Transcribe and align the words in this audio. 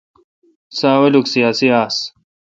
سو 0.77 0.85
اولوک 0.99 1.25
سیاسی 1.33 1.67
آس۔ 1.81 1.95